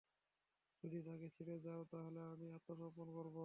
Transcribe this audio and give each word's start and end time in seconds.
যদি 0.83 0.99
তাকে 1.07 1.27
ছেড়ে 1.35 1.55
দাও, 1.59 1.81
তাহলে 1.91 2.19
আমি 2.33 2.47
আত্মসম্পর্ণ 2.57 3.09
করব। 3.17 3.35